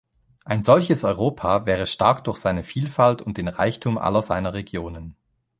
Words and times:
Ein 0.45 0.63
solches 0.63 1.03
Europa 1.03 1.67
wäre 1.67 1.85
stark 1.85 2.23
durch 2.23 2.37
seine 2.39 2.63
Vielfalt 2.63 3.21
und 3.21 3.37
den 3.37 3.47
Reichtum 3.47 3.99
aller 3.99 4.23
seiner 4.23 4.55
Regionen. 4.55 5.15